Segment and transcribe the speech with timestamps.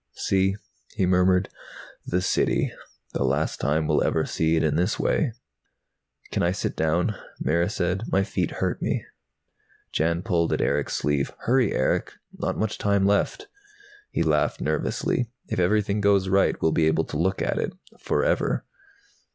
[0.15, 0.55] "See,"
[0.95, 1.47] he murmured.
[2.07, 2.71] "The City.
[3.13, 5.33] The last time we'll ever see it this way."
[6.31, 8.05] "Can I sit down?" Mara said.
[8.07, 9.05] "My feet hurt me."
[9.91, 11.31] Jan pulled at Erick's sleeve.
[11.41, 12.13] "Hurry, Erick!
[12.35, 13.45] Not much time left."
[14.09, 15.29] He laughed nervously.
[15.49, 18.65] "If everything goes right we'll be able to look at it forever."